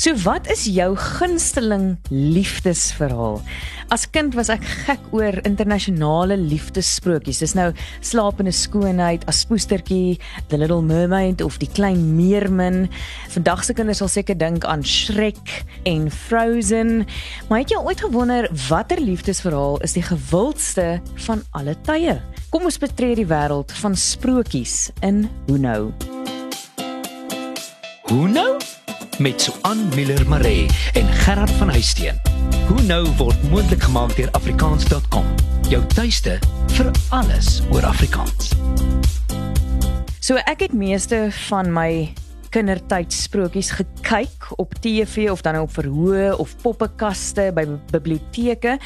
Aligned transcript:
So 0.00 0.14
wat 0.24 0.46
is 0.48 0.62
jou 0.64 0.94
gunsteling 0.96 1.98
liefdesverhaal? 2.08 3.34
As 3.92 4.06
kind 4.08 4.32
was 4.32 4.48
ek 4.48 4.62
gek 4.86 5.10
oor 5.12 5.36
internasionale 5.44 6.38
liefdessprokies. 6.40 7.42
Dis 7.44 7.52
nou 7.52 7.66
Slapende 8.00 8.54
skoonheid, 8.56 9.26
Aspoestertjie, 9.28 10.16
The 10.48 10.56
Little 10.56 10.80
Mermaid 10.80 11.44
of 11.44 11.60
Die 11.60 11.68
Klein 11.68 12.14
Meermin. 12.16 12.86
Vandag 13.36 13.66
se 13.68 13.76
kinders 13.76 14.00
sal 14.00 14.08
seker 14.08 14.40
dink 14.40 14.64
aan 14.64 14.80
Shrek 14.80 15.52
en 15.84 16.08
Frozen. 16.08 17.04
Maar 17.52 17.66
het 17.66 17.76
jy 17.76 17.84
ooit 17.84 18.00
gewonder 18.00 18.48
watter 18.70 19.04
liefdesverhaal 19.04 19.82
is 19.84 19.98
die 20.00 20.06
gewildste 20.08 20.96
van 21.28 21.44
alle 21.52 21.76
tye? 21.84 22.16
Kom 22.48 22.64
ons 22.64 22.80
betree 22.80 23.20
die 23.20 23.28
wêreld 23.28 23.76
van 23.84 24.00
sprokies 24.00 24.94
in 25.04 25.26
Hoe 25.50 25.60
nou? 25.60 25.80
Hoe 28.08 28.28
nou? 28.32 28.54
Met 29.20 29.40
Suan 29.40 29.88
Miller 29.94 30.28
Maree 30.28 30.66
en 30.92 31.06
Gerard 31.06 31.50
van 31.50 31.68
Huisteen. 31.68 32.20
Hoe 32.68 32.82
nou 32.82 33.08
word 33.18 33.42
moontlik 33.50 33.82
gemaak 33.82 34.14
deur 34.16 34.30
afrikaans.com. 34.32 35.26
Jou 35.68 35.82
tuiste 35.92 36.38
vir 36.72 36.88
alles 37.12 37.58
oor 37.68 37.84
Afrikaans. 37.84 38.54
So 40.24 40.40
ek 40.48 40.64
het 40.64 40.72
meeste 40.72 41.26
van 41.50 41.68
my 41.68 42.14
kindertyd 42.48 43.12
sprokies 43.12 43.74
gekyk 43.76 44.48
op 44.56 44.72
TV 44.80 45.28
of 45.30 45.44
dan 45.44 45.60
op 45.60 45.76
verhoë 45.76 46.32
of 46.40 46.56
poppekaste 46.64 47.50
by 47.52 47.68
biblioteke. 47.92 48.78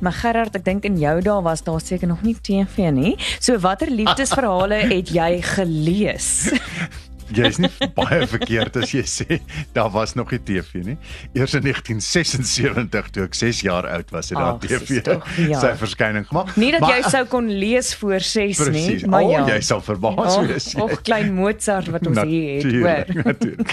Maar 0.00 0.20
Gerard, 0.24 0.56
ek 0.56 0.64
dink 0.72 0.88
in 0.88 0.96
jou 1.04 1.18
dae 1.20 1.38
was 1.44 1.68
daar 1.68 1.84
seker 1.84 2.08
nog 2.08 2.24
nie 2.24 2.38
TV 2.40 2.88
nie. 2.96 3.18
So 3.36 3.60
watter 3.60 3.92
liefdesverhale 3.92 4.86
het 4.96 5.12
jy 5.12 5.34
gelees? 5.52 6.48
Jy's 7.32 7.58
nie 7.62 7.70
baie 7.98 8.26
verkeerd 8.30 8.76
as 8.82 8.92
jy 8.94 9.02
sê 9.08 9.40
daar 9.76 9.90
was 9.94 10.14
nog 10.18 10.32
nie 10.34 10.40
TV 10.42 10.82
nie. 10.86 10.96
Eers 11.32 11.54
in 11.58 11.64
1976 11.66 13.10
toe 13.14 13.24
ek 13.26 13.36
6 13.38 13.62
jaar 13.66 13.88
oud 13.88 14.12
was 14.14 14.32
het 14.32 14.38
daar 14.38 14.58
TV 14.62 15.02
toch, 15.06 15.26
ja. 15.38 15.60
sy 15.60 15.72
verskyning 15.80 16.26
gemaak. 16.28 16.54
Nie 16.60 16.72
dat 16.74 16.84
maar, 16.84 16.96
jy 16.98 17.12
sou 17.14 17.24
kon 17.30 17.48
lees 17.48 17.92
voor 18.00 18.20
6 18.20 18.62
precies, 18.62 19.02
nie, 19.02 19.10
maar 19.10 19.26
oh, 19.26 19.32
ja. 19.32 19.42
jy 19.54 19.60
sal 19.64 19.82
verbaas 19.84 20.36
oh, 20.36 20.46
wees. 20.48 20.70
Och 20.82 21.02
klein 21.06 21.32
Mozart 21.36 21.90
wat 21.92 22.06
ons 22.10 22.22
hier 22.28 22.62
het, 22.62 23.42
hoor. 23.42 23.66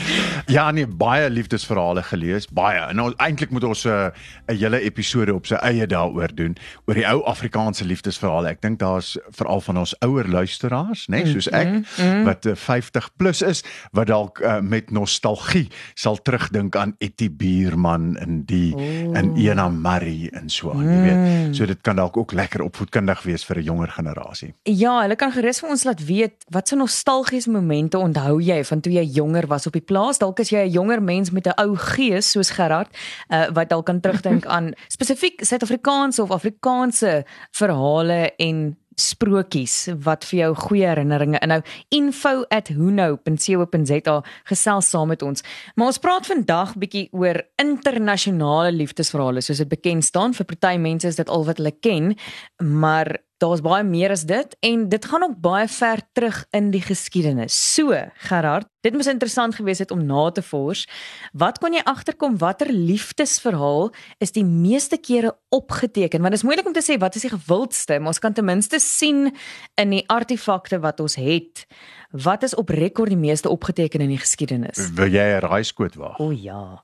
ja, 0.56 0.70
nee, 0.76 0.88
baie 0.88 1.30
liefdesverhale 1.30 2.04
gelees, 2.10 2.48
baie. 2.54 2.82
En 2.90 3.00
nou 3.00 3.10
eintlik 3.18 3.54
moet 3.56 3.68
ons 3.68 3.86
'n 3.86 3.90
uh, 3.90 4.56
hele 4.56 4.82
episode 4.86 5.34
op 5.34 5.48
sy 5.50 5.60
eie 5.66 5.88
daaroor 5.88 6.34
doen 6.36 6.56
oor 6.88 6.98
die 6.98 7.08
ou 7.08 7.24
Afrikaanse 7.30 7.86
liefdesverhale. 7.86 8.56
Ek 8.56 8.62
dink 8.62 8.80
daar's 8.80 9.18
veral 9.36 9.62
van 9.62 9.78
ons 9.84 9.96
ouer 10.06 10.28
luisteraars, 10.28 11.08
nê, 11.08 11.24
nee, 11.24 11.34
soos 11.34 11.50
ek 11.52 11.68
mm 11.68 11.84
-hmm. 11.96 12.24
wat 12.24 12.46
uh, 12.46 12.56
50 12.56 13.10
plus 13.18 13.42
is 13.50 13.64
wat 13.92 14.08
dalk 14.12 14.40
uh, 14.40 14.60
met 14.62 14.92
nostalgie 14.96 15.68
sal 15.96 16.20
terugdink 16.22 16.76
aan 16.80 16.96
Etty 17.04 17.30
Buurman 17.30 18.16
en 18.22 18.44
die 18.50 18.74
oh. 18.76 19.18
en 19.18 19.34
Ena 19.36 19.68
Marie 19.70 20.30
en 20.32 20.50
so 20.50 20.72
aan, 20.72 20.86
mm. 20.86 20.94
jy 20.94 21.02
weet. 21.04 21.20
Mm. 21.20 21.54
So 21.58 21.70
dit 21.70 21.82
kan 21.82 22.00
dalk 22.00 22.18
ook 22.18 22.34
lekker 22.38 22.64
opvoedkundig 22.66 23.24
wees 23.28 23.46
vir 23.46 23.60
'n 23.60 23.64
jonger 23.64 23.92
generasie. 23.98 24.54
Ja, 24.64 25.02
hulle 25.02 25.16
kan 25.16 25.32
gerus 25.32 25.60
vir 25.60 25.70
ons 25.70 25.84
laat 25.84 26.06
weet 26.06 26.46
wat 26.50 26.68
se 26.68 26.76
nostalgiese 26.76 27.52
momente 27.52 27.98
onthou 27.98 28.40
jy 28.42 28.64
van 28.64 28.82
toe 28.82 28.94
jy 28.94 29.04
jonger 29.04 29.48
was 29.48 29.68
op 29.68 29.74
die 29.74 29.86
plaas? 29.86 30.18
Dalk 30.18 30.40
is 30.40 30.50
jy 30.50 30.66
'n 30.66 30.72
jonger 30.72 31.02
mens 31.02 31.32
met 31.32 31.48
'n 31.48 31.58
ou 31.58 31.76
gees 31.76 32.32
soos 32.32 32.50
Gerard, 32.50 32.90
uh, 33.30 33.48
wat 33.54 33.70
dalk 33.70 33.86
kan 33.86 34.00
terugdink 34.00 34.46
aan 34.56 34.74
spesifiek 34.88 35.42
Suid-Afrikaanse 35.42 36.22
of 36.22 36.32
Afrikaanse 36.32 37.26
verhale 37.52 38.32
en 38.38 38.78
sprokies 39.00 39.88
wat 40.04 40.26
vir 40.30 40.40
jou 40.40 40.56
goeie 40.68 40.88
herinneringe 40.90 41.40
inhou. 41.46 41.62
info@hunou.co.za 41.90 44.24
gesels 44.52 44.90
saam 44.90 45.08
met 45.08 45.22
ons. 45.22 45.44
Maar 45.76 45.88
ons 45.88 45.98
praat 45.98 46.26
vandag 46.28 46.76
bietjie 46.78 47.10
oor 47.12 47.42
internasionale 47.62 48.72
liefdesverhale 48.76 49.42
soos 49.42 49.58
dit 49.58 49.70
bekend 49.70 50.06
staan. 50.06 50.34
Vir 50.34 50.46
party 50.46 50.78
mense 50.78 51.08
is 51.08 51.16
dit 51.16 51.30
al 51.30 51.46
wat 51.46 51.58
hulle 51.58 51.80
ken, 51.80 52.16
maar 52.58 53.18
daar's 53.40 53.62
baie 53.64 53.84
meer 53.88 54.12
as 54.12 54.26
dit 54.28 54.56
en 54.66 54.86
dit 54.92 55.06
gaan 55.06 55.24
ook 55.24 55.38
baie 55.42 55.68
ver 55.72 56.02
terug 56.14 56.42
in 56.56 56.72
die 56.74 56.82
geskiedenis. 56.84 57.56
So, 57.56 57.96
Gerard, 58.28 58.68
dit 58.84 58.96
moes 58.96 59.08
interessant 59.08 59.56
gewees 59.56 59.80
het 59.80 59.92
om 59.96 60.04
na 60.06 60.30
te 60.36 60.44
vors. 60.44 60.86
Wat 61.34 61.60
kon 61.64 61.76
jy 61.76 61.84
agterkom 61.88 62.38
watter 62.42 62.72
liefdesverhaal 62.74 63.94
is 64.20 64.36
die 64.36 64.44
meeste 64.44 65.00
kere 65.00 65.34
opgeteken? 65.56 66.22
Want 66.22 66.36
dit 66.36 66.42
is 66.42 66.48
moeilik 66.48 66.68
om 66.68 66.76
te 66.76 66.84
sê 66.84 67.00
wat 67.00 67.16
is 67.16 67.28
die 67.28 67.34
gewildste, 67.34 68.00
maar 68.00 68.16
ons 68.16 68.24
kan 68.24 68.36
ten 68.36 68.48
minste 68.48 68.80
sien 68.84 69.32
in 69.80 69.96
die 69.96 70.04
artefakte 70.12 70.82
wat 70.84 71.00
ons 71.00 71.16
het. 71.20 71.66
Wat 72.12 72.44
is 72.44 72.56
op 72.56 72.70
rekord 72.74 73.14
die 73.14 73.20
meeste 73.20 73.50
opgeteken 73.50 74.02
in 74.02 74.16
die 74.16 74.20
geskiedenis? 74.20 74.90
Wil 74.98 75.14
jy 75.14 75.38
'n 75.38 75.46
raaiskoot 75.46 75.96
waag? 75.96 76.20
O 76.20 76.32
ja. 76.32 76.84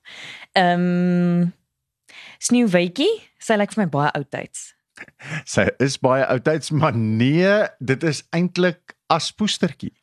Ehm 0.54 0.80
um, 0.80 1.54
Sneeuwwitjie, 2.40 3.10
sy 3.40 3.56
lyk 3.56 3.74
vir 3.74 3.84
my 3.84 3.90
baie 3.90 4.12
oudtyds. 4.12 4.75
Sy 5.54 5.68
is 5.84 6.00
baie 6.00 6.26
oudtyds, 6.26 6.72
maar 6.72 6.96
nee, 6.98 7.68
dit 7.80 8.04
is 8.04 8.24
eintlik 8.36 8.96
aspoestertjie. 9.14 9.94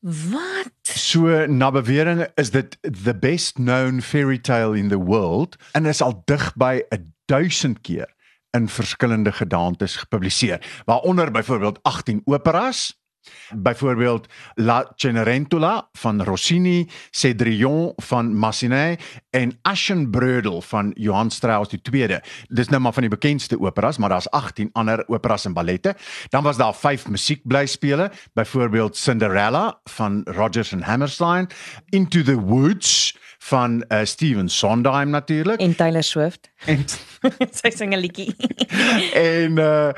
Wat? 0.00 0.72
So 0.82 1.46
na 1.46 1.70
bewering 1.70 2.24
is 2.40 2.50
dit 2.50 2.78
the 2.80 3.14
best 3.14 3.54
known 3.60 4.00
fairy 4.00 4.38
tale 4.38 4.78
in 4.78 4.88
the 4.88 4.98
world 4.98 5.56
en 5.72 5.86
is 5.86 6.00
al 6.00 6.22
dig 6.24 6.52
by 6.56 6.80
1000 7.26 7.80
keer 7.80 8.08
in 8.50 8.68
verskillende 8.68 9.32
gedaantes 9.32 9.96
gepubliseer, 9.96 10.82
waaronder 10.84 11.30
byvoorbeeld 11.30 11.78
18 11.82 12.22
operas, 12.24 12.99
Byvoorbeeld 13.54 14.26
La 14.54 14.92
Cenerentola 14.96 15.88
van 15.92 16.22
Rossini, 16.22 16.88
Cedrillon 17.10 17.92
van 17.96 18.36
Massenet 18.36 19.02
en 19.30 19.58
Aschenbrödel 19.62 20.62
van 20.62 20.90
Johann 20.94 21.30
Strauss 21.30 21.74
II. 21.92 22.18
Dis 22.48 22.68
nou 22.68 22.82
maar 22.82 22.92
van 22.92 23.02
die 23.02 23.10
bekendste 23.10 23.60
operas, 23.60 23.98
maar 23.98 24.08
daar's 24.08 24.30
18 24.30 24.70
ander 24.72 25.08
operas 25.08 25.44
en 25.44 25.52
ballette. 25.52 25.96
Dan 26.28 26.42
was 26.42 26.56
daar 26.56 26.74
vyf 26.74 27.08
musiekblyspele, 27.08 28.10
byvoorbeeld 28.32 28.96
Cinderella 28.96 29.80
van 29.84 30.22
Rodgers 30.24 30.72
and 30.72 30.82
Hammerstein, 30.82 31.48
Into 31.88 32.22
the 32.22 32.40
Woods 32.40 33.18
van 33.42 33.84
uh, 33.88 34.04
Steven 34.04 34.48
Sondheim 34.48 35.10
natuurlik 35.10 35.60
en 35.60 35.76
Taylor 35.76 36.02
Swift. 36.02 36.50
En 36.64 36.84
sy 37.60 37.70
sing 37.70 37.94
'n 37.94 37.98
liedjie. 37.98 38.34
En 39.14 39.56
uh, 39.58 39.88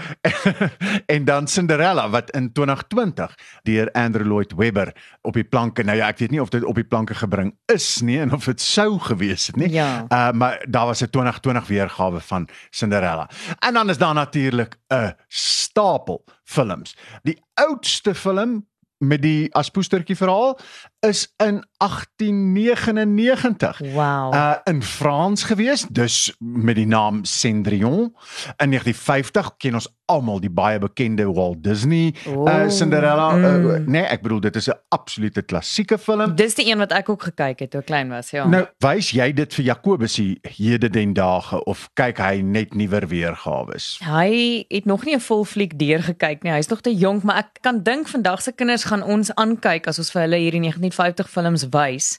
en 1.14 1.25
dan 1.25 1.48
Cinderella 1.48 2.10
wat 2.10 2.30
in 2.30 2.53
2020 2.53 3.34
deur 3.62 3.91
Andrew 3.92 4.26
Lloyd 4.26 4.53
Webber 4.56 4.94
op 5.20 5.34
die 5.34 5.44
planke 5.44 5.82
nou 5.82 5.97
ja 5.97 6.06
ek 6.06 6.19
weet 6.19 6.30
nie 6.30 6.41
of 6.42 6.48
dit 6.48 6.64
op 6.64 6.75
die 6.75 6.86
planke 6.86 7.14
gebring 7.14 7.54
is 7.72 8.00
nie 8.00 8.20
en 8.20 8.32
of 8.32 8.44
dit 8.44 8.60
sou 8.60 8.98
gewees 8.98 9.47
het 9.47 9.56
nie 9.56 9.70
ja. 9.70 10.06
uh, 10.09 10.30
maar 10.30 10.64
daar 10.69 10.86
was 10.86 11.03
'n 11.03 11.10
2020 11.10 11.66
weergawe 11.66 12.20
van 12.20 12.48
Cinderella. 12.70 13.30
En 13.59 13.74
dan 13.74 13.91
is 13.91 13.98
daar 13.98 14.14
natuurlik 14.14 14.78
'n 14.88 15.14
stapel 15.28 16.24
films. 16.44 16.97
Die 17.22 17.42
oudste 17.54 18.14
film 18.14 18.66
met 19.03 19.22
die 19.22 19.54
aspoestertjie 19.54 20.16
verhaal 20.16 20.59
is 21.03 21.35
in 21.37 21.65
1899. 21.77 23.79
Wow. 23.79 24.35
Uh 24.35 24.55
in 24.65 24.83
Frans 24.83 25.43
gewees, 25.43 25.87
dus 25.91 26.35
met 26.39 26.75
die 26.75 26.87
naam 26.87 27.25
Cendrillon. 27.25 28.15
In 28.57 28.71
1950 28.71 29.57
ken 29.57 29.75
ons 29.75 29.95
almal 30.05 30.41
die 30.41 30.51
baie 30.51 30.79
bekende 30.79 31.33
Walt 31.33 31.65
Disney 31.65 32.15
oh, 32.29 32.49
uh 32.49 32.69
Cinderella. 32.69 33.37
Uh, 33.37 33.43
mm. 33.43 33.67
Uh, 33.67 33.77
nee, 33.87 34.03
ek 34.03 34.23
bedoel 34.23 34.41
dit 34.41 34.57
is 34.57 34.69
'n 34.69 34.79
absolute 34.89 35.43
klassieke 35.43 35.99
film. 35.99 36.37
Dis 36.37 36.55
die 36.55 36.71
een 36.71 36.79
wat 36.79 36.93
ek 36.93 37.09
ook 37.09 37.23
gekyk 37.23 37.59
het 37.59 37.71
toe 37.71 37.81
ek 37.81 37.87
klein 37.87 38.09
was, 38.09 38.31
ja. 38.31 38.47
Nou, 38.47 38.67
wys 38.79 39.11
jy 39.11 39.33
dit 39.33 39.55
vir 39.55 39.65
Jakobus 39.65 40.21
hede 40.43 40.91
den 40.91 41.15
dae 41.15 41.63
of 41.67 41.91
kyk 41.95 42.19
hy 42.19 42.41
net 42.41 42.75
nuwer 42.75 43.09
weergawe? 43.09 43.73
Hy 44.05 44.65
het 44.69 44.84
nog 44.84 45.05
nie 45.05 45.15
'n 45.15 45.21
vol 45.21 45.45
fliek 45.45 45.79
deur 45.79 46.03
gekyk 46.03 46.43
nie. 46.43 46.53
Hy's 46.53 46.69
nog 46.69 46.81
te 46.81 46.95
jonk, 46.95 47.22
maar 47.22 47.37
ek 47.37 47.59
kan 47.60 47.83
dink 47.83 48.09
vandag 48.09 48.43
se 48.43 48.53
kinders 48.53 48.84
gaan 48.84 49.03
ons 49.03 49.34
aankyk 49.34 49.87
as 49.87 49.98
ons 49.98 50.10
vir 50.10 50.22
hulle 50.22 50.37
hierdie 50.37 50.60
1950 50.92 51.28
films 51.33 51.68
wys 51.72 52.18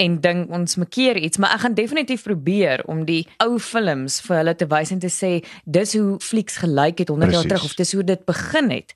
en 0.00 0.16
dink 0.22 0.48
ons 0.54 0.78
maak 0.80 0.92
keer 0.94 1.18
iets, 1.20 1.38
maar 1.40 1.52
ek 1.54 1.64
gaan 1.64 1.74
definitief 1.76 2.22
probeer 2.24 2.80
om 2.88 3.02
die 3.04 3.20
ou 3.44 3.58
films 3.60 4.20
vir 4.24 4.38
hulle 4.40 4.54
te 4.56 4.68
wys 4.70 4.92
en 4.94 5.02
te 5.02 5.10
sê 5.12 5.32
dis 5.68 5.92
hoe 5.98 6.16
flieks 6.24 6.56
gelyk 6.62 7.02
het 7.04 7.12
100 7.12 7.34
jaar 7.34 7.48
terug 7.50 7.66
of 7.68 7.74
dis 7.76 7.92
hoe 7.92 8.04
dit 8.08 8.22
begin 8.28 8.70
het. 8.72 8.94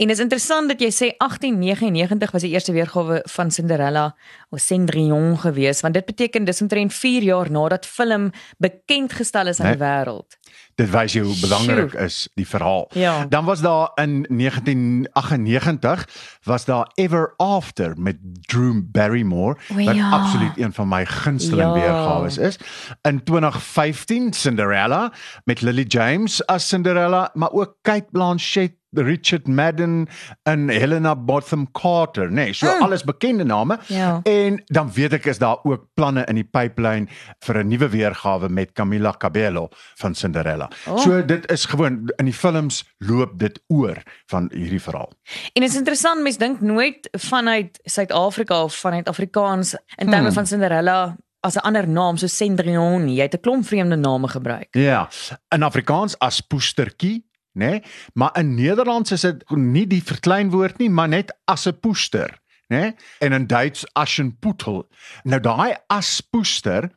En 0.00 0.12
is 0.14 0.22
interessant 0.22 0.72
dat 0.72 0.80
jy 0.80 0.88
sê 0.94 1.10
1899 1.20 2.32
was 2.32 2.46
die 2.46 2.54
eerste 2.54 2.72
weergawe 2.72 3.20
van 3.36 3.52
Cinderella 3.52 4.06
of 4.50 4.64
Cendrillon 4.64 5.36
gewees, 5.44 5.82
want 5.84 5.98
dit 5.98 6.08
beteken 6.08 6.48
dis 6.48 6.62
omtrent 6.64 6.94
4 6.94 7.28
jaar 7.28 7.52
nadat 7.52 7.86
film 7.86 8.30
bekend 8.58 9.12
gestel 9.12 9.52
is 9.52 9.60
aan 9.60 9.74
nee. 9.74 9.76
die 9.76 9.84
wêreld 9.84 10.40
dit 10.74 10.90
wys 10.90 11.12
jy 11.16 11.22
hoe 11.24 11.36
belangrik 11.40 11.94
is 12.06 12.28
die 12.34 12.46
verhaal. 12.48 12.90
Ja. 12.92 13.26
Dan 13.28 13.44
was 13.44 13.60
daar 13.60 13.90
in 13.94 14.26
1998 14.28 16.08
was 16.42 16.64
daar 16.64 16.90
Ever 16.94 17.34
After 17.36 17.94
met 17.96 18.16
Drew 18.40 18.82
Barrymore 18.84 19.56
o, 19.70 19.84
wat 19.84 19.94
ja. 19.94 20.10
absoluut 20.10 20.56
een 20.56 20.72
van 20.72 20.88
my 20.88 21.06
gunsteling 21.06 21.68
ja. 21.68 21.80
weergawe 21.80 22.26
is. 22.26 22.58
In 23.02 23.24
2015 23.24 24.32
Cinderella 24.32 25.12
met 25.44 25.60
Lily 25.60 25.84
James 25.88 26.46
as 26.46 26.68
Cinderella, 26.68 27.30
maar 27.34 27.52
ook 27.52 27.76
Kate 27.82 28.06
Blanchett 28.10 28.74
Richard 28.96 29.46
Madden 29.46 30.06
en 30.42 30.68
Helena 30.68 31.16
Bonham 31.16 31.70
Carter, 31.72 32.32
nee, 32.32 32.52
so 32.52 32.66
Mm. 32.66 32.82
alles 32.82 33.04
bekende 33.04 33.44
name. 33.44 33.78
Ja. 33.86 34.20
En 34.22 34.62
dan 34.66 34.92
weet 34.92 35.12
ek 35.12 35.24
is 35.24 35.38
daar 35.38 35.56
ook 35.62 35.86
planne 35.94 36.24
in 36.24 36.34
die 36.34 36.44
pipeline 36.44 37.06
vir 37.40 37.56
'n 37.64 37.68
nuwe 37.68 37.88
weergawe 37.88 38.48
met 38.48 38.72
Camila 38.72 39.14
Cabello 39.18 39.68
van 39.94 40.14
Cinderella. 40.14 40.70
Oh. 40.88 40.98
So 40.98 41.24
dit 41.24 41.50
is 41.50 41.64
gewoon 41.64 42.12
in 42.16 42.24
die 42.24 42.34
films 42.34 42.84
loop 42.98 43.38
dit 43.38 43.60
oor 43.66 43.96
van 44.26 44.50
hierdie 44.54 44.82
verhaal. 44.82 45.12
En 45.52 45.60
dit 45.62 45.70
is 45.70 45.76
interessant, 45.76 46.22
mense 46.22 46.38
dink 46.38 46.60
nooit 46.60 47.08
vanuit 47.12 47.80
Suid-Afrika 47.84 48.62
of 48.62 48.74
vanuit 48.74 49.08
Afrikaans 49.08 49.74
in 49.96 50.08
terme 50.08 50.24
Hmm. 50.24 50.32
van 50.32 50.46
Cinderella 50.46 51.16
as 51.40 51.54
'n 51.54 51.58
ander 51.58 51.88
naam 51.88 52.16
so 52.16 52.26
Cendrillon. 52.26 53.08
Jy 53.14 53.22
het 53.22 53.34
'n 53.34 53.40
klomp 53.40 53.66
vreemde 53.66 53.96
name 53.96 54.28
gebruik. 54.28 54.68
Ja, 54.70 55.08
in 55.48 55.62
Afrikaans 55.62 56.18
as 56.18 56.40
poestertjie, 56.40 57.24
nê? 57.56 57.70
Nee? 57.70 57.82
Maar 58.14 58.38
in 58.38 58.54
Nederlands 58.54 59.12
is 59.12 59.24
dit 59.26 59.44
nie 59.56 59.86
die 59.88 60.02
verkleinwoord 60.02 60.78
nie, 60.78 60.90
maar 60.90 61.08
net 61.08 61.32
as 61.44 61.66
'n 61.66 61.78
poester, 61.80 62.30
nê? 62.68 62.80
Nee? 62.80 62.94
En 63.18 63.32
in 63.32 63.46
Duits 63.46 63.84
Aschenputtel. 63.92 64.88
Nou 65.24 65.40
daai 65.40 65.76
aspoester 65.86 66.90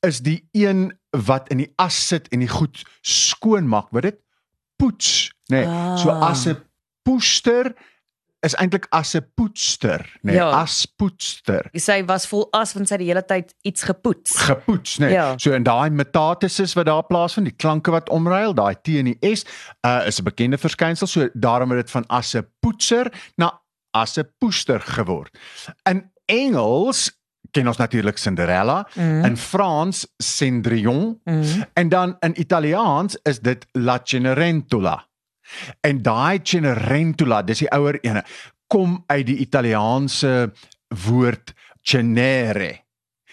is 0.00 0.20
die 0.20 0.48
een 0.52 0.92
wat 1.10 1.48
in 1.48 1.56
die 1.56 1.72
as 1.76 2.06
sit 2.08 2.28
en 2.28 2.38
die 2.38 2.48
goed 2.48 2.84
skoon 3.00 3.68
maak, 3.68 3.90
wat 3.90 4.02
dit 4.02 4.18
poets, 4.76 5.32
nê? 5.46 5.56
Nee? 5.56 5.66
Ah. 5.66 5.96
So 5.96 6.10
as 6.10 6.46
'n 6.46 6.58
poester 7.02 7.74
is 8.42 8.54
eintlik 8.58 8.86
as 8.90 9.14
'n 9.14 9.22
poetster, 9.34 10.00
nê? 10.22 10.32
Nee? 10.32 10.34
Ja. 10.34 10.50
Aspoetster. 10.50 11.68
Sy 11.74 12.02
was 12.04 12.26
vol 12.26 12.48
as 12.52 12.72
want 12.74 12.88
sy 12.88 12.94
het 12.94 13.00
die 13.00 13.08
hele 13.08 13.22
tyd 13.24 13.54
iets 13.62 13.82
gepoets. 13.82 14.36
gepoets 14.50 14.98
nê. 14.98 15.06
Nee. 15.06 15.12
Ja. 15.14 15.34
So 15.38 15.52
in 15.52 15.62
daai 15.62 15.90
metatesis 15.90 16.74
wat 16.74 16.86
daar 16.86 17.04
plaasvind, 17.06 17.46
die 17.46 17.56
klanke 17.56 17.90
wat 17.90 18.08
omruil, 18.10 18.54
daai 18.54 18.74
T 18.82 18.88
en 18.98 19.04
die 19.04 19.34
S, 19.36 19.44
uh 19.86 20.02
is 20.06 20.18
'n 20.20 20.24
bekende 20.24 20.58
verskynsel. 20.58 21.06
So 21.06 21.28
daarom 21.34 21.70
het 21.70 21.78
dit 21.86 21.90
van 21.90 22.04
as 22.08 22.34
'n 22.34 22.46
poetser 22.60 23.12
na 23.36 23.60
as 23.94 24.16
'n 24.18 24.28
poester 24.38 24.80
geword. 24.80 25.38
In 25.88 26.10
Engels 26.26 27.10
ken 27.50 27.66
ons 27.66 27.76
natuurlik 27.76 28.16
Cinderella, 28.18 28.86
Mm. 28.94 29.24
in 29.24 29.36
Frans 29.36 30.06
Cendrillon 30.22 31.20
Mm. 31.24 31.44
en 31.74 31.88
dan 31.88 32.16
in 32.20 32.40
Italiaans 32.40 33.16
is 33.22 33.38
dit 33.40 33.66
La 33.72 34.00
Cenerentola. 34.04 35.06
En 35.80 36.02
daai 36.02 36.40
Cenerentola, 36.42 37.42
dis 37.42 37.64
die 37.64 37.70
ouer 37.72 37.98
ene, 38.02 38.24
kom 38.66 39.02
uit 39.06 39.26
die 39.26 39.40
Italiaanse 39.44 40.52
woord 41.06 41.52
cenere 41.82 42.81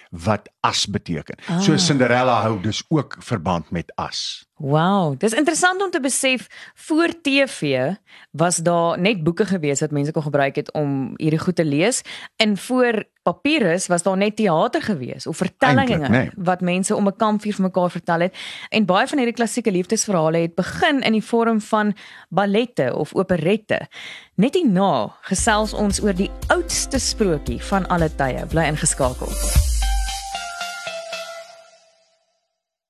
wat 0.09 0.49
as 0.59 0.85
beteken. 0.89 1.37
Ah. 1.47 1.59
So 1.61 1.77
Cinderella 1.77 2.41
hou 2.41 2.61
dus 2.61 2.83
ook 2.87 3.15
verband 3.19 3.69
met 3.69 3.91
as. 3.95 4.45
Wow, 4.59 5.15
dis 5.19 5.33
interessant 5.33 5.81
om 5.81 5.91
te 5.91 5.99
besef 5.99 6.47
voor 6.75 7.13
TV 7.21 7.93
was 8.31 8.57
daar 8.57 8.99
net 8.99 9.23
boeke 9.23 9.45
gewees 9.45 9.79
wat 9.79 9.91
mense 9.91 10.11
kon 10.11 10.25
gebruik 10.25 10.55
het 10.55 10.73
om 10.73 11.13
hierdie 11.15 11.39
goed 11.39 11.55
te 11.55 11.65
lees 11.65 12.01
en 12.35 12.57
voor 12.57 13.03
papierus 13.23 13.87
was 13.87 14.03
daar 14.03 14.17
net 14.17 14.35
teater 14.35 14.81
gewees 14.81 15.27
of 15.27 15.37
vertellings 15.37 15.91
Eintlik, 15.91 16.09
nee. 16.09 16.29
wat 16.35 16.61
mense 16.61 16.95
om 16.95 17.07
'n 17.07 17.15
kampvuur 17.15 17.53
vir 17.53 17.63
mekaar 17.63 17.89
vertel 17.91 18.19
het 18.19 18.35
en 18.69 18.85
baie 18.85 19.07
van 19.07 19.17
hierdie 19.17 19.35
klassieke 19.35 19.71
liefdesverhale 19.71 20.37
het 20.37 20.55
begin 20.55 21.01
in 21.01 21.11
die 21.11 21.23
vorm 21.23 21.61
van 21.61 21.95
ballette 22.29 22.95
of 22.95 23.15
operette. 23.15 23.87
Net 24.35 24.53
hierna 24.53 25.15
gesels 25.21 25.73
ons 25.73 26.01
oor 26.01 26.13
die 26.13 26.31
oudste 26.47 26.99
sprokie 26.99 27.63
van 27.63 27.87
alle 27.87 28.15
tye. 28.15 28.45
Bly 28.45 28.63
ingeskakel. 28.63 29.78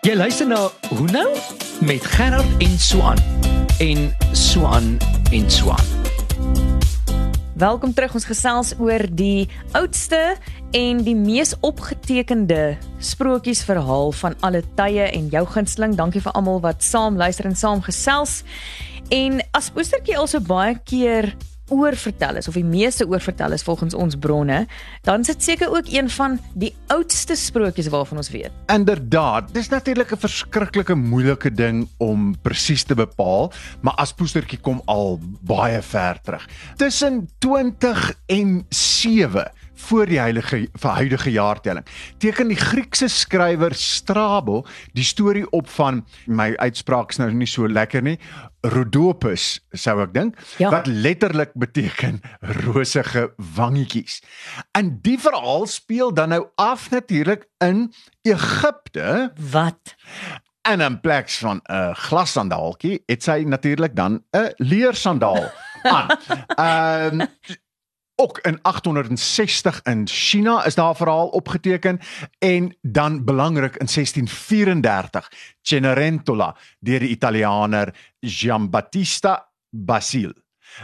Jy 0.00 0.14
luister 0.16 0.46
na 0.48 0.70
Hoe 0.88 1.10
nou 1.12 1.26
met 1.84 2.04
Gerard 2.14 2.62
en 2.64 2.78
Swan 2.80 3.18
en 3.84 3.98
Swan 4.32 4.96
en 5.28 5.50
Swan. 5.50 5.82
Welkom 7.60 7.92
terug 7.92 8.14
ons 8.16 8.24
gesels 8.24 8.70
oor 8.80 9.04
die 9.12 9.50
oudste 9.76 10.38
en 10.72 11.02
die 11.04 11.16
mees 11.18 11.52
opgetekende 11.60 12.78
sprokiesverhaal 12.96 14.16
van 14.22 14.38
alle 14.40 14.64
tye 14.80 15.04
en 15.04 15.28
jou 15.28 15.44
gunsteling. 15.52 15.98
Dankie 16.00 16.24
vir 16.24 16.32
almal 16.32 16.64
wat 16.64 16.80
saam 16.80 17.20
luister 17.20 17.50
en 17.52 17.60
saam 17.60 17.84
gesels. 17.84 18.40
En 19.12 19.42
as 19.52 19.68
poestertjie 19.68 20.16
also 20.16 20.40
baie 20.40 20.78
keer 20.80 21.34
oorvertel 21.70 22.36
is 22.36 22.48
of 22.48 22.54
die 22.58 22.64
meeste 22.64 23.06
oorvertel 23.08 23.52
is 23.52 23.62
volgens 23.62 23.94
ons 23.94 24.16
bronne, 24.18 24.66
dan 25.06 25.20
is 25.20 25.32
dit 25.32 25.42
seker 25.42 25.70
ook 25.70 25.88
een 25.90 26.10
van 26.10 26.38
die 26.54 26.74
oudste 26.86 27.36
sprokies 27.36 27.88
waarvan 27.88 28.20
ons 28.22 28.30
weet. 28.30 28.50
Inderdaad, 28.66 29.54
dis 29.54 29.68
natuurlik 29.68 30.12
'n 30.12 30.20
verskriklike 30.26 30.94
moeilike 30.94 31.52
ding 31.52 31.88
om 31.98 32.34
presies 32.42 32.84
te 32.84 32.94
bepaal, 32.94 33.52
maar 33.80 33.94
as 33.94 34.12
poestertjie 34.12 34.60
kom 34.60 34.82
al 34.84 35.20
baie 35.40 35.82
ver 35.82 36.20
terug. 36.22 36.48
Tussen 36.76 37.28
20 37.38 38.14
en 38.26 38.66
7 38.68 39.52
voor 39.80 40.06
die 40.06 40.18
heilige 40.20 40.68
vir 40.80 40.90
huidige 40.90 41.30
jaartelling. 41.32 41.86
Teken 42.18 42.48
die 42.48 42.56
Griekse 42.60 43.08
skrywer 43.08 43.74
Strabo 43.74 44.64
die 44.92 45.04
storie 45.04 45.46
op 45.50 45.68
van 45.70 46.02
my 46.26 46.52
uitspraak 46.56 47.10
is 47.10 47.18
nou 47.18 47.30
nie 47.32 47.46
so 47.48 47.68
lekker 47.68 48.02
nie. 48.02 48.18
Rhodopus 48.62 49.60
sou 49.72 50.00
ek 50.02 50.12
dink 50.14 50.36
Ja. 50.58 50.70
wat 50.70 50.86
letterlik 50.86 51.52
beteken 51.54 52.20
rosige 52.40 53.32
wangetjies. 53.56 54.20
En 54.76 54.98
die 55.02 55.18
verhaal 55.18 55.66
speel 55.66 56.12
dan 56.14 56.28
nou 56.28 56.46
af 56.56 56.90
natuurlik 56.90 57.46
in 57.58 57.92
Egipte 58.22 59.32
Wat? 59.50 59.94
en 60.68 60.80
in 60.80 61.00
plek 61.00 61.30
van 61.30 61.60
'n 61.72 61.94
glassandaaltjie 61.94 63.02
het 63.06 63.22
sy 63.22 63.42
natuurlik 63.46 63.94
dan 63.96 64.22
'n 64.36 64.52
leersandaal 64.56 65.50
aan. 65.96 66.08
Ehm 66.56 67.26
ook 68.20 68.38
in 68.38 68.58
860 68.62 69.80
in 69.82 70.08
China 70.08 70.64
is 70.64 70.74
daar 70.74 70.90
'n 70.90 70.96
verhaal 70.96 71.28
opgeteken 71.28 72.00
en 72.38 72.76
dan 72.82 73.24
belangrik 73.24 73.76
in 73.76 73.88
1634 73.88 75.32
Cenerentola 75.62 76.56
deur 76.78 76.98
die 76.98 77.08
Italianer 77.08 77.94
Giambattista 78.20 79.48
Basile 79.70 80.36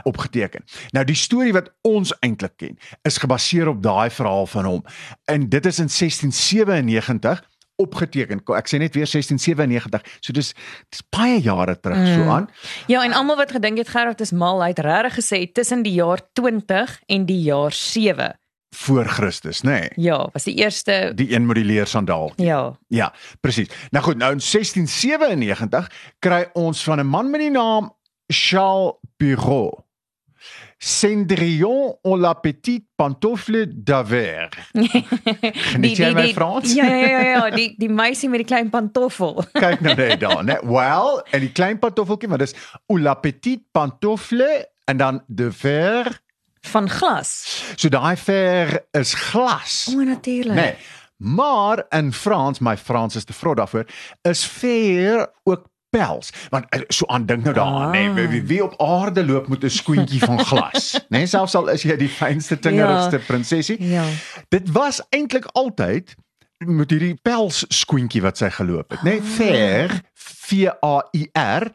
opgeteken. 0.03 0.65
Nou 0.91 1.05
die 1.05 1.15
storie 1.15 1.53
wat 1.53 1.75
ons 1.81 2.19
eintlik 2.19 2.57
ken 2.57 2.79
is 3.03 3.19
gebaseer 3.19 3.69
op 3.69 3.83
daai 3.83 4.11
verhaal 4.11 4.47
van 4.47 4.65
hom. 4.65 4.85
En 5.25 5.49
dit 5.49 5.67
is 5.67 5.79
in 5.79 5.91
1697 5.99 7.49
opgeteken. 7.77 8.41
Ek 8.57 8.71
sê 8.71 8.81
net 8.81 8.95
weer 8.97 9.09
1697. 9.09 10.01
So 10.21 10.33
dis 10.37 10.53
dis 10.91 11.05
baie 11.13 11.41
jare 11.41 11.77
terug 11.81 11.99
mm. 11.99 12.15
so 12.15 12.31
aan. 12.33 12.49
Ja, 12.91 13.05
en 13.05 13.13
almal 13.13 13.37
wat 13.37 13.53
gedink 13.53 13.79
het 13.79 13.93
Gerard 13.93 14.21
is 14.21 14.33
mal, 14.33 14.63
hy 14.65 14.73
het 14.75 14.83
regtig 14.85 15.21
gesê 15.21 15.45
tussen 15.53 15.85
die 15.87 15.97
jaar 15.99 16.23
20 16.39 17.01
en 17.07 17.27
die 17.29 17.43
jaar 17.47 17.73
7. 17.73 18.35
voor 18.77 19.07
Christus, 19.09 19.63
nê? 19.63 19.71
Nee. 19.71 19.91
Ja, 19.97 20.29
was 20.33 20.45
die 20.45 20.55
eerste 20.55 21.13
Die 21.15 21.33
een 21.33 21.47
met 21.47 21.57
die 21.57 21.65
leersandaal. 21.65 22.33
Ja. 22.37 22.77
Ja, 22.89 23.13
presies. 23.41 23.71
Nou 23.91 24.05
goed, 24.05 24.19
nou 24.21 24.33
in 24.37 24.43
1697 24.43 25.89
kry 26.19 26.45
ons 26.53 26.83
van 26.85 27.01
'n 27.01 27.07
man 27.07 27.31
met 27.31 27.41
die 27.41 27.51
naam 27.51 27.95
Charles 28.27 28.95
Bureau. 29.17 29.86
Cendrillon 30.79 31.97
en 32.05 32.21
la 32.21 32.35
petite 32.35 32.85
pantoufle 32.97 33.65
d'Aver. 33.69 34.53
Geniet 34.75 35.97
jy 35.99 36.11
my 36.15 36.27
Frans? 36.37 36.75
Ja 36.77 36.85
ja 36.85 37.09
ja 37.09 37.23
ja, 37.25 37.47
die 37.55 37.71
die 37.81 37.89
meisie 37.89 38.29
met 38.29 38.45
die 38.45 38.49
klein 38.49 38.71
pantoffel. 38.71 39.41
Kyk 39.57 39.81
nou 39.81 39.97
net 39.97 40.21
daar, 40.21 40.45
né? 40.45 40.59
Well, 40.69 41.23
en 41.33 41.41
die 41.47 41.53
klein 41.53 41.81
pantoffeltjie, 41.81 42.29
maar 42.29 42.45
dis 42.45 42.55
ou 42.93 43.01
la 43.01 43.17
petite 43.17 43.65
pantoufle 43.73 44.51
en 44.87 45.01
dan 45.01 45.25
de 45.27 45.51
verre. 45.53 46.21
van 46.67 46.91
glas. 46.91 47.31
So 47.77 47.89
daai 47.89 48.17
ver 48.17 48.87
is 48.91 49.15
glas. 49.15 49.87
O, 49.95 50.03
natuurlik. 50.03 50.55
Nee. 50.55 50.75
Maar 51.17 51.85
in 51.89 52.13
Frans, 52.13 52.59
my 52.59 52.77
Frans 52.77 53.17
is 53.17 53.25
te 53.25 53.33
vrot 53.33 53.57
daarvoor, 53.57 53.87
is 54.23 54.45
ver 54.47 55.31
ook 55.43 55.69
pels. 55.97 56.31
Want 56.53 56.67
eh, 56.71 56.81
so 56.89 57.07
aan 57.07 57.27
dink 57.27 57.43
nou 57.45 57.55
daar, 57.55 57.73
Ah. 57.87 57.91
nee, 57.91 58.11
wie, 58.29 58.43
wie 58.43 58.63
op 58.65 58.75
aarde 58.83 59.25
loop 59.27 59.49
met 59.49 59.65
'n 59.65 59.71
skoentjie 59.71 60.21
van 60.21 60.39
glas, 60.45 60.93
nê? 61.01 61.09
Nee, 61.09 61.27
selfs 61.27 61.55
al 61.55 61.69
is 61.73 61.83
jy 61.83 61.97
die 61.97 62.09
fynste 62.13 62.59
tingerigste 62.59 63.17
Ja. 63.19 63.25
prinsesie. 63.27 63.77
Ja. 63.83 64.05
Dit 64.49 64.71
was 64.73 65.03
eintlik 65.11 65.45
altyd 65.53 66.15
met 66.59 66.91
hierdie 66.91 67.19
pels 67.23 67.65
skoentjie 67.69 68.23
wat 68.23 68.39
sy 68.39 68.49
geloop 68.51 68.91
het, 68.91 69.03
né? 69.05 69.11
Nee, 69.11 69.23
ver 69.23 70.01
V 70.15 70.69
A 70.85 71.03
I 71.13 71.27
R 71.35 71.67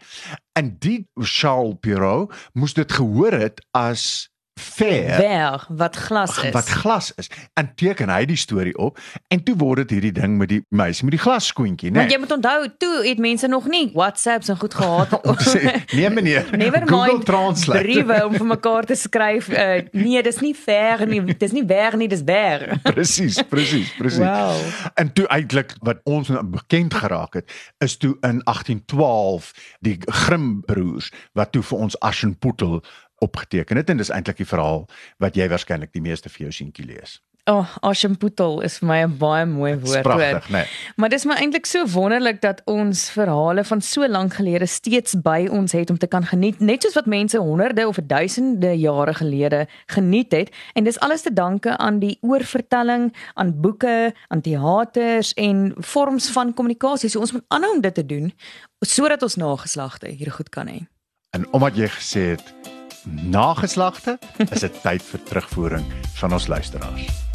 en 0.58 0.76
die 0.80 1.08
Charles 1.16 1.76
Perrault 1.80 2.34
moes 2.54 2.74
dit 2.74 2.92
gehoor 2.92 3.32
het 3.32 3.62
as 3.72 4.31
ver 4.60 5.16
Ver 5.16 5.66
wat 5.70 5.96
glas 5.96 6.44
is. 6.44 6.52
wat 6.54 6.68
glas 6.70 7.14
is 7.16 7.30
en 7.54 7.72
teken 7.76 8.10
hy 8.10 8.26
die 8.26 8.36
storie 8.38 8.74
op 8.78 9.00
en 9.28 9.44
toe 9.44 9.56
word 9.58 9.78
dit 9.88 9.90
hierdie 9.96 10.12
ding 10.22 10.36
met 10.38 10.50
die 10.52 10.60
meisie 10.70 11.06
met 11.08 11.16
die 11.16 11.22
glasskoentjie 11.24 11.92
nê 11.92 12.02
Want 12.04 12.12
jy 12.12 12.20
moet 12.20 12.32
onthou, 12.36 12.68
toe 12.78 13.04
het 13.08 13.18
mense 13.24 13.48
nog 13.48 13.68
nie 13.72 13.92
WhatsApps 13.96 14.50
en 14.52 14.58
goed 14.60 14.74
gehad 14.74 15.14
sê 15.52 15.78
nee 15.96 16.10
meneer 16.10 16.50
Never 16.62 16.84
Google 16.88 17.14
mind 17.14 17.26
Translate 17.26 17.84
briewe 17.84 18.20
om 18.26 18.36
vir 18.36 18.46
mekaar 18.52 18.86
te 18.86 18.96
skryf. 18.96 19.48
Uh, 19.50 19.82
nee, 19.92 20.22
dis 20.24 20.40
nie 20.44 20.54
ver 20.56 21.06
nie, 21.08 21.22
dis 21.38 21.52
nie 21.56 21.64
ver 21.68 21.98
nie, 21.98 22.08
dis 22.12 22.24
ber. 22.24 22.68
presies 22.92 23.40
presies 23.50 23.94
presies 23.98 24.20
Wow. 24.22 24.60
en 24.96 25.14
toe 25.14 25.26
eintlik 25.32 25.74
wat 25.82 26.02
ons 26.04 26.30
nou 26.30 26.44
bekend 26.44 26.94
geraak 26.94 27.34
het 27.40 27.52
is 27.80 27.96
toe 27.98 28.14
in 28.28 28.42
1812 28.46 29.54
die 29.80 29.98
Grimm 30.06 30.62
broers 30.66 31.12
wat 31.34 31.52
toe 31.56 31.64
vir 31.64 31.78
ons 31.88 31.98
Aschenputtel 32.00 32.82
opgeteken 33.22 33.78
het 33.78 33.90
en 33.90 34.02
dis 34.02 34.10
eintlik 34.10 34.42
die 34.42 34.50
verhaal 34.50 34.88
wat 35.22 35.38
jy 35.38 35.50
waarskynlik 35.52 35.94
die 35.94 36.04
meeste 36.04 36.30
vir 36.30 36.48
jou 36.48 36.56
seentjie 36.62 36.86
lees. 36.86 37.20
O, 37.50 37.54
oh, 37.58 37.70
Aschenputtel 37.90 38.60
is 38.62 38.76
vir 38.78 38.88
my 38.88 38.98
'n 39.02 39.18
baie 39.18 39.46
mooi 39.46 39.74
woord. 39.80 40.04
pragtig, 40.04 40.50
né? 40.50 40.66
Maar 40.96 41.10
dis 41.10 41.26
maar 41.26 41.38
eintlik 41.38 41.66
so 41.66 41.86
wonderlik 41.88 42.42
dat 42.42 42.62
ons 42.66 43.10
verhale 43.10 43.64
van 43.64 43.82
so 43.82 44.08
lank 44.08 44.34
gelede 44.34 44.66
steeds 44.66 45.16
by 45.22 45.48
ons 45.50 45.72
het 45.72 45.90
om 45.90 45.98
te 45.98 46.08
kan 46.08 46.24
geniet, 46.24 46.60
net 46.60 46.84
soos 46.84 46.94
wat 46.94 47.06
mense 47.06 47.38
honderde 47.38 47.88
of 47.88 47.98
duisende 48.04 48.78
jare 48.78 49.14
gelede 49.14 49.68
geniet 49.86 50.32
het. 50.32 50.56
En 50.74 50.84
dis 50.84 51.00
alles 51.00 51.22
te 51.22 51.34
danke 51.34 51.78
aan 51.78 52.00
die 52.00 52.18
oorvertelling, 52.22 53.16
aan 53.34 53.62
boeke, 53.62 54.14
aan 54.28 54.42
teaters 54.42 55.34
en 55.34 55.74
vorms 55.78 56.30
van 56.30 56.54
kommunikasie. 56.54 57.10
So 57.10 57.20
ons 57.20 57.32
moet 57.32 57.46
aanhou 57.48 57.74
om 57.74 57.82
dit 57.82 57.94
te 57.94 58.06
doen 58.06 58.34
sodat 58.86 59.22
ons 59.22 59.36
nageslagte 59.36 60.08
hier 60.08 60.32
goed 60.32 60.50
kan 60.50 60.68
hê. 60.68 60.88
En 61.30 61.52
omdat 61.52 61.76
jy 61.76 61.88
gesê 61.88 62.20
het 62.20 62.54
nageslagte, 63.06 64.18
is 64.50 64.68
dit 64.68 64.82
tyd 64.84 65.04
vir 65.12 65.28
terugvoering 65.30 65.92
van 66.20 66.34
ons 66.38 66.48
luisteraars. 66.48 67.31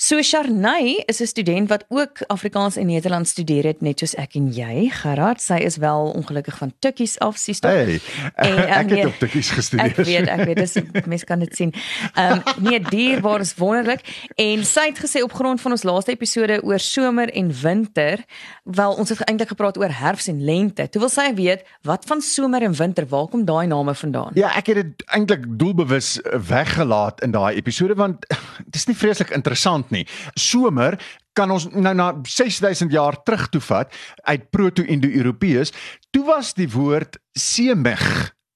So 0.00 0.22
Sharnay 0.22 1.02
is 1.06 1.20
'n 1.20 1.26
student 1.26 1.68
wat 1.68 1.84
ook 1.88 2.22
Afrikaans 2.26 2.76
en 2.76 2.86
Nederlands 2.86 3.30
studeer 3.30 3.64
het 3.64 3.80
net 3.80 3.98
soos 3.98 4.14
ek 4.14 4.34
en 4.34 4.52
jy. 4.52 4.88
Gerard, 4.90 5.40
sy 5.42 5.54
is 5.54 5.76
wel 5.76 6.12
ongelukkig 6.14 6.56
van 6.56 6.72
Tukkies 6.78 7.18
af, 7.18 7.36
sies 7.36 7.58
tog. 7.58 7.70
Hey, 7.70 8.00
En, 8.34 8.56
ek 8.68 8.68
um, 8.68 8.76
het 8.78 8.90
nee, 8.90 9.06
op 9.06 9.18
tikkies 9.18 9.50
gestudeer. 9.50 9.86
Ek 9.86 9.96
weet, 9.96 10.28
ek 10.28 10.44
weet, 10.44 10.56
dis 10.56 10.76
mense 11.06 11.24
kan 11.24 11.38
dit 11.38 11.56
sien. 11.56 11.74
Ehm 12.14 12.32
um, 12.32 12.42
nee, 12.62 12.80
dierbaar 12.80 13.40
is 13.40 13.54
wonderlik 13.54 14.30
en 14.36 14.64
sy 14.64 14.86
het 14.86 14.98
gesê 14.98 15.22
op 15.22 15.32
grond 15.32 15.60
van 15.60 15.74
ons 15.74 15.82
laaste 15.82 16.14
episode 16.14 16.62
oor 16.62 16.78
somer 16.78 17.32
en 17.34 17.50
winter, 17.62 18.22
wel 18.62 18.92
ons 18.92 19.08
het 19.08 19.20
eintlik 19.26 19.48
gepraat 19.48 19.78
oor 19.78 19.90
herfs 19.90 20.28
en 20.28 20.44
lente. 20.44 20.88
Toe 20.88 21.00
wil 21.00 21.10
sy 21.10 21.34
weet 21.34 21.66
wat 21.82 22.04
van 22.06 22.20
somer 22.20 22.62
en 22.62 22.74
winter, 22.74 23.06
waar 23.06 23.26
kom 23.26 23.44
daai 23.44 23.66
name 23.66 23.94
vandaan? 23.94 24.30
Ja, 24.34 24.54
ek 24.54 24.66
het 24.66 24.76
dit 24.76 25.04
eintlik 25.06 25.42
doelbewus 25.58 26.20
weggelaat 26.48 27.20
in 27.20 27.34
daai 27.34 27.56
episode 27.56 27.98
want 27.98 28.26
dit 28.70 28.78
is 28.78 28.86
nie 28.86 28.96
vreeslik 28.96 29.34
interessant 29.34 29.87
nie. 29.90 30.06
Somer 30.34 30.98
kan 31.38 31.50
ons 31.54 31.68
nou 31.70 31.94
na 31.94 32.12
6000 32.26 32.92
jaar 32.92 33.20
terug 33.22 33.48
toe 33.54 33.62
vat 33.68 33.92
uit 34.26 34.48
proto-indo-europeërs. 34.50 35.74
Toe 36.10 36.24
was 36.26 36.54
die 36.58 36.68
woord 36.72 37.20
semig, 37.38 38.02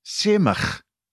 semig, 0.03 0.63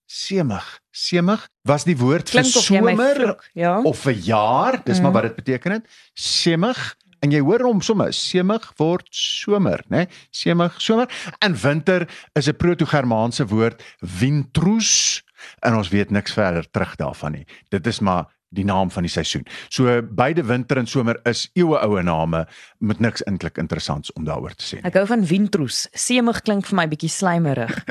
semig, 0.10 0.66
semig 0.90 1.46
was 1.70 1.86
die 1.86 1.98
woord 1.98 2.32
vir 2.32 2.42
Klink 2.42 2.56
of 2.56 2.66
somer 2.66 3.22
vloek, 3.22 3.46
ja. 3.54 3.76
of 3.86 4.02
vir 4.08 4.18
jaar, 4.26 4.80
dis 4.86 5.02
maar 5.04 5.14
wat 5.20 5.30
dit 5.30 5.38
beteken 5.44 5.78
het. 5.78 6.02
Semig 6.18 6.80
en 7.24 7.34
jy 7.36 7.42
hoor 7.44 7.66
hom 7.68 7.82
sommer 7.84 8.14
semig 8.16 8.66
word 8.80 9.08
somer, 9.14 9.84
né? 9.92 10.08
Semig 10.36 10.78
somer 10.82 11.12
en 11.44 11.58
winter 11.64 12.08
is 12.34 12.48
'n 12.48 12.58
proto-germaanse 12.58 13.46
woord 13.46 13.84
wintrus 14.00 15.22
en 15.62 15.76
ons 15.76 15.90
weet 15.90 16.12
niks 16.12 16.34
verder 16.34 16.66
terug 16.72 16.96
daarvan 16.96 17.32
nie. 17.32 17.46
Dit 17.70 17.88
is 17.88 18.00
maar 18.00 18.28
die 18.50 18.66
naam 18.66 18.90
van 18.92 19.04
die 19.06 19.12
seisoen. 19.12 19.46
So 19.70 20.02
beide 20.02 20.44
winter 20.44 20.78
en 20.78 20.88
somer 20.90 21.20
is 21.30 21.50
eeue 21.54 21.78
oue 21.78 22.02
name 22.04 22.48
met 22.80 23.00
niks 23.00 23.24
eintlik 23.30 23.58
interessants 23.62 24.14
om 24.14 24.26
daaroor 24.26 24.56
te 24.58 24.66
sê. 24.66 24.80
Ek 24.88 24.96
hou 24.98 25.06
van 25.10 25.26
Wintrus. 25.30 25.88
Semig 25.94 26.42
klink 26.48 26.66
vir 26.70 26.78
my 26.82 26.88
bietjie 26.90 27.12
slijmerig. 27.14 27.74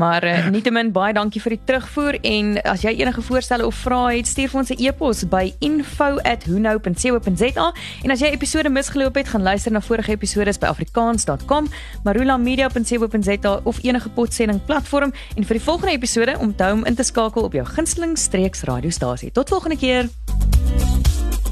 Maar 0.00 0.24
uh, 0.24 0.48
nietemin 0.52 0.92
baie 0.94 1.12
dankie 1.14 1.40
vir 1.42 1.50
die 1.56 1.64
terugvoer 1.66 2.14
en 2.26 2.62
as 2.68 2.82
jy 2.84 2.92
enige 3.00 3.22
voorstelle 3.26 3.66
of 3.66 3.74
vrae 3.84 4.16
het, 4.16 4.26
stuur 4.30 4.48
vir 4.52 4.60
ons 4.60 4.70
'n 4.70 4.78
e-pos 4.86 5.18
by 5.30 5.44
info@hunou.co.za 5.60 7.66
en 8.04 8.10
as 8.10 8.20
jy 8.20 8.28
episode 8.30 8.70
misgeloop 8.70 9.14
het, 9.14 9.28
gaan 9.28 9.42
luister 9.42 9.72
na 9.72 9.80
vorige 9.80 10.12
episode 10.12 10.58
by 10.60 10.66
afrikaans.com, 10.66 11.68
marulamedia.co.za 12.04 13.60
of 13.64 13.84
enige 13.84 14.08
potsending 14.08 14.64
platform 14.64 15.12
en 15.36 15.44
vir 15.44 15.54
die 15.58 15.64
volgende 15.64 15.92
episode 15.92 16.38
onthou 16.38 16.72
om 16.72 16.84
in 16.84 16.94
te 16.94 17.02
skakel 17.02 17.42
op 17.42 17.52
jou 17.52 17.66
gunsteling 17.66 18.18
streeks 18.18 18.62
radiostasie. 18.62 19.32
Tot 19.32 19.48
volgende 19.48 19.76
keer. 19.76 19.99